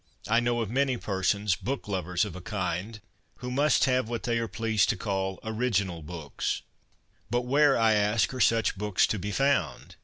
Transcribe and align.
I 0.27 0.39
know 0.39 0.61
of 0.61 0.71
many 0.71 0.97
per 0.97 1.21
sons, 1.21 1.55
book 1.55 1.87
lovers 1.87 2.25
of 2.25 2.35
a 2.35 2.41
kind, 2.41 2.99
who 3.35 3.51
must 3.51 3.85
have 3.85 4.09
what 4.09 4.23
they 4.23 4.39
are 4.39 4.47
pleased 4.47 4.89
to 4.89 4.97
call 4.97 5.39
original 5.43 6.01
books. 6.01 6.63
But 7.29 7.41
where, 7.41 7.77
I 7.77 7.93
ask, 7.93 8.33
are 8.33 8.39
such 8.41 8.79
books 8.79 9.05
to 9.05 9.19
be 9.19 9.31
found 9.31 9.95